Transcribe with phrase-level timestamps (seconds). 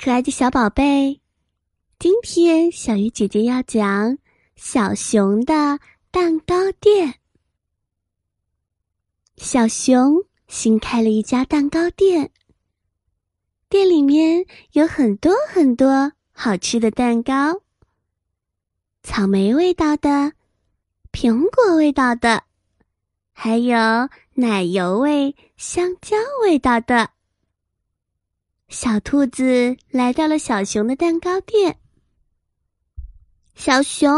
[0.00, 1.20] 可爱的小宝贝，
[1.98, 4.16] 今天小鱼姐姐要讲
[4.54, 5.80] 小熊的
[6.12, 7.16] 蛋糕店。
[9.36, 12.30] 小熊新开了一家蛋糕店，
[13.68, 17.60] 店里面有很多很多好吃的蛋糕，
[19.02, 20.32] 草莓味道的，
[21.10, 22.44] 苹果味道的，
[23.32, 23.76] 还有
[24.34, 27.10] 奶油味、香蕉味道的。
[28.68, 31.78] 小兔子来到了小熊的蛋糕店。
[33.54, 34.12] 小熊，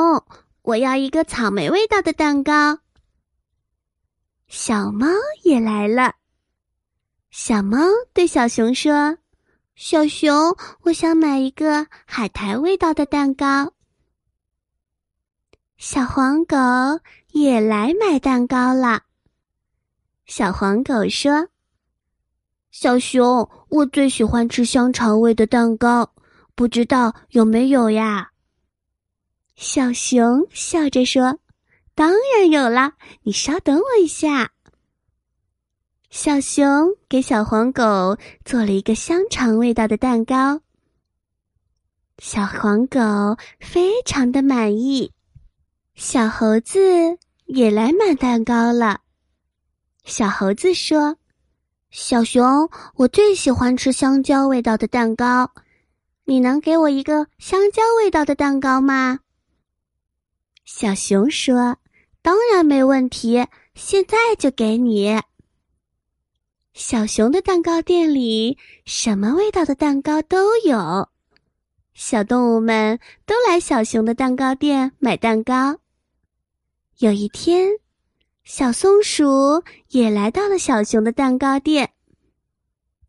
[0.63, 2.81] 我要一个草莓味道的蛋糕。
[4.49, 5.07] 小猫
[5.45, 6.17] 也来了。
[7.31, 7.79] 小猫
[8.13, 9.19] 对小熊说
[9.77, 13.73] ：“小熊，我想买一个海苔味道的蛋糕。”
[15.79, 16.57] 小黄狗
[17.29, 19.05] 也来买蛋糕了。
[20.27, 21.49] 小黄狗说。
[22.71, 26.13] 小熊，我最喜欢吃香肠味的蛋糕，
[26.55, 28.31] 不知道有没有呀？
[29.57, 31.41] 小熊笑着说
[31.97, 34.53] ：“当然有了，你稍等我一下。”
[36.11, 40.61] 小熊给小黄狗做了一个香肠味道的蛋糕，
[42.19, 43.01] 小黄狗
[43.59, 45.13] 非常的满意。
[45.95, 46.79] 小猴子
[47.47, 49.01] 也来买蛋糕了，
[50.05, 51.17] 小猴子说。
[51.91, 55.51] 小熊，我最喜欢吃香蕉味道的蛋糕，
[56.25, 59.19] 你能给我一个香蕉味道的蛋糕吗？
[60.65, 61.79] 小熊说
[62.23, 65.21] ：“当然没问题，现在就给你。”
[66.75, 71.09] 小熊的蛋糕店里什么味道的蛋糕都有，
[71.93, 75.81] 小动物们都来小熊的蛋糕店买蛋糕。
[76.99, 77.80] 有一天。
[78.53, 81.93] 小松鼠也来到了小熊的蛋糕店。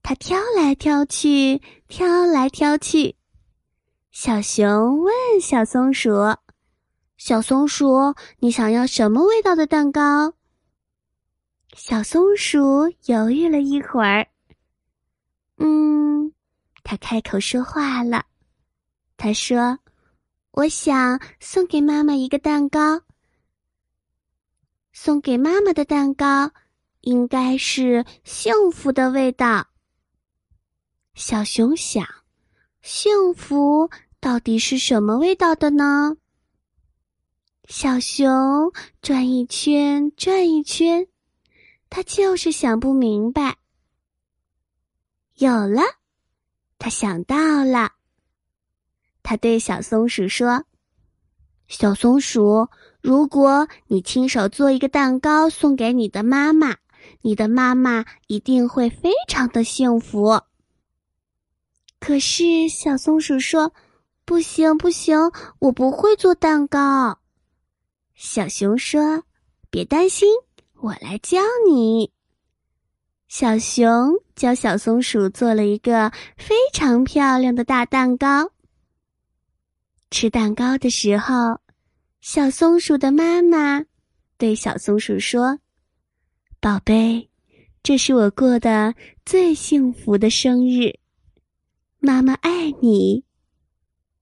[0.04, 3.16] 它挑来挑去，挑来挑去。
[4.12, 6.12] 小熊问小松鼠
[7.18, 10.36] ：“小松鼠，你想要什么味道的蛋糕？”
[11.74, 14.28] 小松鼠犹豫了一会儿，
[15.58, 16.32] 嗯，
[16.84, 18.26] 它开口说话了。
[19.18, 19.80] 它说
[20.54, 23.02] ：“我想送给妈妈一个蛋糕。”
[25.04, 26.52] 送给妈妈的蛋糕，
[27.00, 29.66] 应该是幸福的味道。
[31.16, 32.06] 小熊想，
[32.84, 33.90] 幸福
[34.20, 36.18] 到底是什么味道的呢？
[37.68, 41.08] 小熊转一圈，转一圈，
[41.90, 43.58] 他就是想不明白。
[45.38, 45.82] 有了，
[46.78, 47.94] 他想到了。
[49.24, 50.64] 他对小松鼠说
[51.72, 52.68] ：“小松鼠。”
[53.02, 56.76] 如果你亲手做一个蛋糕送给你的妈妈，
[57.22, 60.40] 你的妈妈一定会非常的幸福。
[62.00, 63.74] 可是小松鼠说
[64.24, 65.18] ：“不行，不行，
[65.58, 67.18] 我不会做蛋糕。”
[68.14, 69.24] 小熊说
[69.72, 70.30] ：“别担心，
[70.80, 72.12] 我来教你。”
[73.28, 78.52] 小熊教小松鼠做了一个非常漂亮的大蛋糕。
[80.12, 81.60] 吃蛋糕的时候。
[82.22, 83.84] 小松鼠的妈妈
[84.38, 85.58] 对小松鼠说
[86.62, 87.28] ：“宝贝，
[87.82, 88.94] 这是我过的
[89.26, 91.00] 最幸福的生日，
[91.98, 93.24] 妈妈爱你。”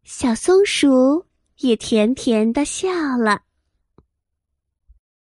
[0.06, 1.26] 小松鼠
[1.58, 3.42] 也甜甜的笑了。